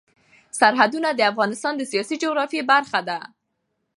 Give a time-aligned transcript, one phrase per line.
[0.59, 3.19] سرحدونه د افغانستان د سیاسي جغرافیه برخه ده.